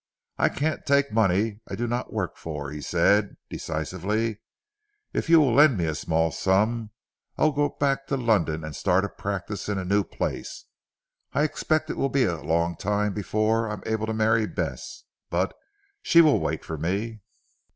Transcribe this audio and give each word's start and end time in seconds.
"I 0.39 0.49
can't 0.49 0.83
take 0.83 1.11
money 1.11 1.59
I 1.69 1.75
do 1.75 1.85
not 1.85 2.11
work 2.11 2.35
for," 2.35 2.71
he 2.71 2.81
said 2.81 3.37
decisively, 3.51 4.39
"if 5.13 5.29
you 5.29 5.39
will 5.39 5.53
lend 5.53 5.77
me 5.77 5.85
a 5.85 5.93
small 5.93 6.31
sum, 6.31 6.89
I'll 7.37 7.51
go 7.51 7.69
back 7.69 8.07
to 8.07 8.17
London 8.17 8.63
and 8.63 8.75
start 8.75 9.05
a 9.05 9.09
practice 9.09 9.69
in 9.69 9.77
a 9.77 9.85
new 9.85 10.03
place. 10.03 10.65
I 11.33 11.43
expect 11.43 11.91
it 11.91 11.97
will 11.97 12.09
be 12.09 12.23
a 12.25 12.41
long 12.41 12.77
time 12.77 13.13
before 13.13 13.69
I 13.69 13.73
am 13.73 13.83
able 13.85 14.07
to 14.07 14.13
marry 14.15 14.47
Bess. 14.47 15.03
But 15.29 15.53
she 16.01 16.19
will 16.19 16.39
wait 16.39 16.65
for 16.65 16.79
me." 16.79 17.21